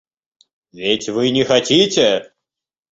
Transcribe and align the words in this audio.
Ведь 0.71 1.09
вы 1.09 1.29
не 1.29 1.43
хотите? 1.43 2.33